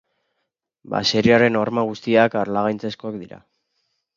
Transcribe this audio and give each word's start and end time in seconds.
Baserriaren 0.93 1.59
horma 1.61 1.83
guztiak 1.91 2.39
harlangaitzezkoak 2.41 3.21
dira. 3.27 3.41